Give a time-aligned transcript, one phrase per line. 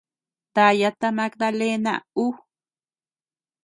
[0.55, 1.93] Daya ta Magdalena
[2.25, 2.27] ú.